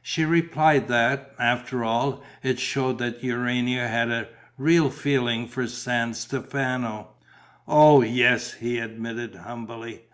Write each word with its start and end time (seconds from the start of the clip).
She 0.00 0.24
replied 0.24 0.88
that, 0.88 1.32
after 1.38 1.84
all, 1.84 2.24
it 2.42 2.58
showed 2.58 2.96
that 3.00 3.22
Urania 3.22 3.86
had 3.86 4.10
a 4.10 4.28
real 4.56 4.88
feeling 4.88 5.46
for 5.46 5.66
San 5.66 6.14
Stefano. 6.14 7.08
"Oh, 7.68 8.00
yes!" 8.00 8.54
he 8.54 8.78
admitted, 8.78 9.34
humbly. 9.34 10.04